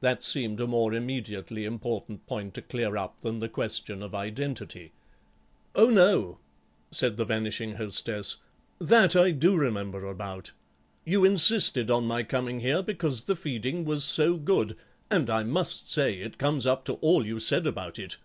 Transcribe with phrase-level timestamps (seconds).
[0.00, 4.92] That seemed a more immediately important point to clear up than the question of identity.
[5.74, 6.38] "Oh, no,"
[6.90, 8.36] said the vanishing hostess,
[8.80, 10.52] "that I do remember about.
[11.04, 14.78] You insisted on my coming here because the feeding was so good,
[15.10, 18.16] and I must say it comes up to all you said about it.